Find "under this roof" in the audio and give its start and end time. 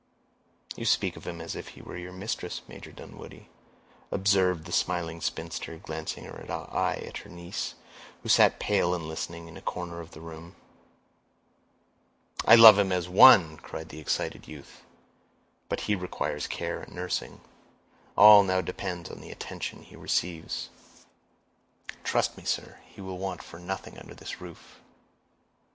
23.99-24.79